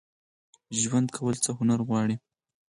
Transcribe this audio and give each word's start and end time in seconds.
ژوند 0.79 1.07
کول 1.15 1.35
څه 1.43 1.49
هنر 1.57 1.79
غواړي؟ 1.87 2.15